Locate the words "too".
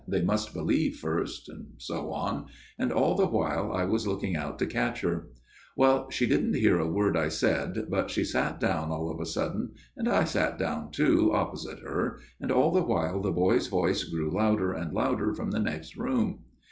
10.89-11.31